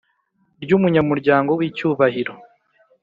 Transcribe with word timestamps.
Ry 0.63 0.71
umunyamuryango 0.77 1.51
w 1.59 1.61
icyubahiro 1.69 2.33